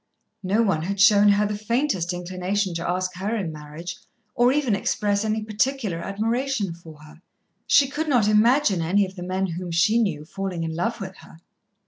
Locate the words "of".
9.05-9.15